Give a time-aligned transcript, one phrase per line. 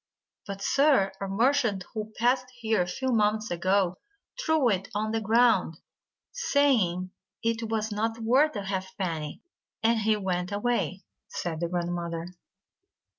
[0.47, 3.99] "But, sir, a merchant who passed here a few mo ments ago,
[4.43, 5.77] threw it on the ground,
[6.31, 7.11] saying
[7.43, 9.43] it was not worth a halfpenny,
[9.83, 12.29] and he went away," said the grandmother.